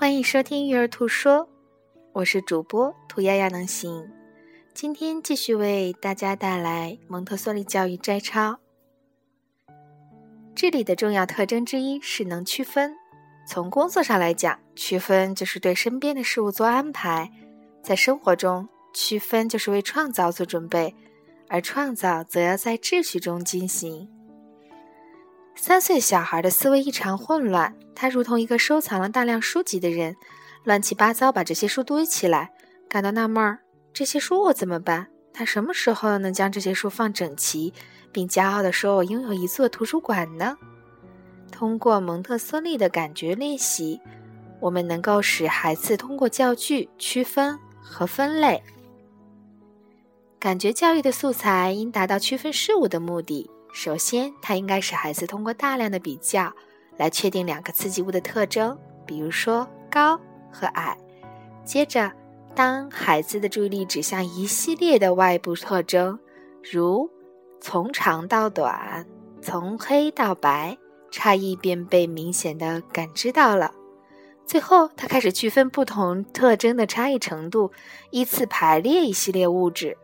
[0.00, 1.48] 欢迎收听育儿兔说，
[2.12, 4.08] 我是主播兔丫丫能行。
[4.72, 8.60] 今天继续为大家带来蒙特梭利教育摘抄。
[10.54, 12.94] 这里的重要特征之一是能区分。
[13.44, 17.28] 从工作上来讲，区分就是对身边的事物做安排；
[17.82, 20.94] 在生活中，区分就是为创造做准备，
[21.48, 24.08] 而创造则要在秩序中进行。
[25.60, 30.14] 三岁小孩的思维异常混乱，他如同一个收藏了大量书籍的人，
[30.62, 32.52] 乱七八糟把这些书堆起来，
[32.88, 33.58] 感到纳闷儿：
[33.92, 35.08] 这些书我怎么办？
[35.34, 37.74] 他什么时候能将这些书放整齐，
[38.12, 40.56] 并骄傲地说：“我拥有一座图书馆呢？”
[41.50, 44.00] 通过蒙特梭利的感觉练习，
[44.60, 48.62] 我们能够使孩子通过教具区分和分类。
[50.38, 53.50] 感觉教育的素材应达到区分事物的目的。
[53.72, 56.52] 首先，它应该使孩子通过大量的比较
[56.96, 60.18] 来确定两个刺激物的特征，比如说高
[60.50, 60.98] 和矮。
[61.64, 62.10] 接着，
[62.54, 66.18] 当孩子的注意力指向一系列的外部特征，
[66.72, 67.08] 如
[67.60, 69.06] 从长到短、
[69.40, 70.76] 从黑到白，
[71.10, 73.72] 差异便被明显的感知到了。
[74.44, 77.70] 最后，他开始区分不同特征的差异程度，
[78.10, 79.96] 依次排列一系列物质，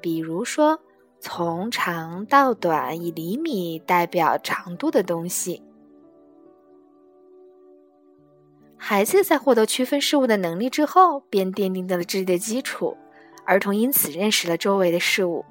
[0.00, 0.78] 比如说。
[1.20, 5.62] 从长到短，以厘米代表长度的东西。
[8.76, 12.96] 孩子在获得区分事物的能力之后，便奠定了智力的基础。
[13.44, 15.44] 儿童因此认识了周围的事物。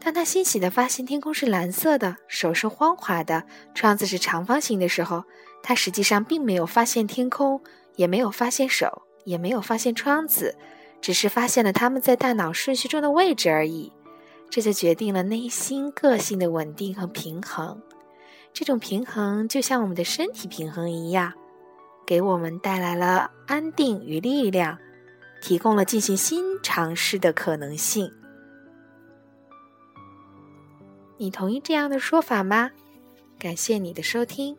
[0.00, 5.24] 当他欣喜地发现天空是蓝色的，手是光滑的，窗子是长方形的时候，
[5.62, 7.62] 他实际上并没有发现天空，
[7.96, 10.56] 也没有发现手，也没有发现窗子，
[11.00, 13.92] 只是发现了他们在大脑顺序中的位置而已。
[14.54, 17.82] 这就决定了内心个性的稳定和平衡。
[18.52, 21.32] 这种平衡就像我们的身体平衡一样，
[22.06, 24.78] 给我们带来了安定与力量，
[25.42, 28.12] 提供了进行新尝试的可能性。
[31.16, 32.70] 你同意这样的说法吗？
[33.40, 34.56] 感谢你的收听。